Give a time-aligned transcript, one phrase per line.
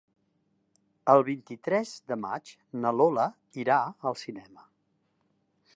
[1.13, 2.55] El vint-i-tres de maig
[2.85, 3.27] na Lola
[3.65, 3.79] irà
[4.13, 4.69] al cinema.